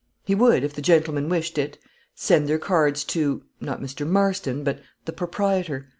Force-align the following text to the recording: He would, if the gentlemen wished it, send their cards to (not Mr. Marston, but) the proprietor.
He 0.25 0.33
would, 0.33 0.63
if 0.63 0.73
the 0.73 0.81
gentlemen 0.81 1.29
wished 1.29 1.59
it, 1.59 1.77
send 2.15 2.47
their 2.49 2.57
cards 2.57 3.03
to 3.03 3.43
(not 3.59 3.79
Mr. 3.81 4.03
Marston, 4.03 4.63
but) 4.63 4.79
the 5.05 5.13
proprietor. 5.13 5.89